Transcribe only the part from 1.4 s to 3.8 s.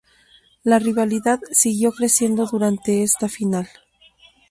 siguió creciendo durante esta Final.